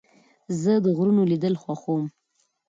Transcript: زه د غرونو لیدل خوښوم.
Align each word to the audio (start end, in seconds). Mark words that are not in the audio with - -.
زه 0.61 0.73
د 0.83 0.85
غرونو 0.97 1.23
لیدل 1.31 1.53
خوښوم. 1.63 2.03